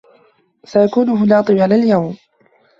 سأكون 0.63 1.09
هنا 1.09 1.41
طوال 1.41 1.73
اليوم 1.73 2.17